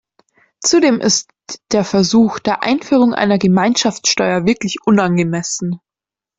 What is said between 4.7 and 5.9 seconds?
unangemessen.